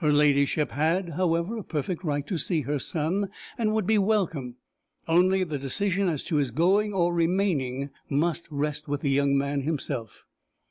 Her 0.00 0.12
ladyship 0.12 0.72
had, 0.72 1.14
however, 1.14 1.56
a 1.56 1.62
perfect 1.64 2.04
right 2.04 2.26
to 2.26 2.36
see 2.36 2.60
her 2.60 2.78
son, 2.78 3.30
and 3.56 3.72
would 3.72 3.86
be 3.86 3.96
welcome; 3.96 4.56
only 5.08 5.44
the 5.44 5.56
decision 5.56 6.10
as 6.10 6.22
to 6.24 6.36
his 6.36 6.50
going 6.50 6.92
or 6.92 7.14
remaining 7.14 7.88
must 8.10 8.48
rest 8.50 8.86
with 8.86 9.00
the 9.00 9.08
young 9.08 9.34
man 9.34 9.62
himself. 9.62 10.24